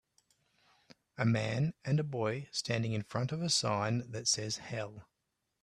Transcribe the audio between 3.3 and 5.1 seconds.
of a sign that says HELL.